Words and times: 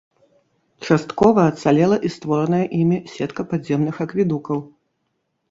Часткова 0.87 1.39
ацалела 1.51 1.97
і 2.09 2.11
створаная 2.15 2.63
імі 2.79 2.97
сетка 3.13 3.47
падземных 3.53 3.95
акведукаў. 4.09 4.57